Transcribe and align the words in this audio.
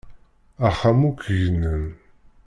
Axxam 0.67 0.99
akk 1.09 1.21
gnen. 1.47 1.85